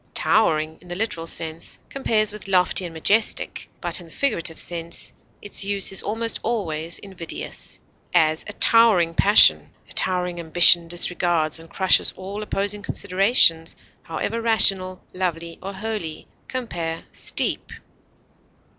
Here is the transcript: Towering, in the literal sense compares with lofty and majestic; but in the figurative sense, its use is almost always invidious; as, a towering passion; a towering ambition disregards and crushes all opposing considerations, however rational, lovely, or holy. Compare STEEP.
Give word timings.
Towering, 0.15 0.79
in 0.81 0.87
the 0.87 0.95
literal 0.95 1.27
sense 1.27 1.77
compares 1.89 2.31
with 2.31 2.47
lofty 2.47 2.85
and 2.85 2.93
majestic; 2.95 3.69
but 3.79 3.99
in 3.99 4.07
the 4.07 4.11
figurative 4.11 4.57
sense, 4.57 5.13
its 5.43 5.63
use 5.63 5.91
is 5.91 6.01
almost 6.01 6.39
always 6.41 6.97
invidious; 6.97 7.79
as, 8.11 8.43
a 8.47 8.53
towering 8.53 9.13
passion; 9.13 9.69
a 9.87 9.93
towering 9.93 10.39
ambition 10.39 10.87
disregards 10.87 11.59
and 11.59 11.69
crushes 11.69 12.15
all 12.17 12.41
opposing 12.41 12.81
considerations, 12.81 13.75
however 14.01 14.41
rational, 14.41 15.03
lovely, 15.13 15.59
or 15.61 15.71
holy. 15.71 16.25
Compare 16.47 17.03
STEEP. 17.11 17.71